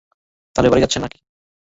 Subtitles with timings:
[0.55, 1.17] তাহলে, বাড়ি যাচ্ছেন নাকি?